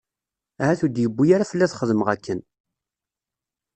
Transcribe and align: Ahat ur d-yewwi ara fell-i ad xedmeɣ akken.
Ahat 0.61 0.79
ur 0.85 0.91
d-yewwi 0.91 1.27
ara 1.35 1.49
fell-i 1.49 1.65
ad 1.65 1.73
xedmeɣ 1.79 2.07
akken. 2.15 2.39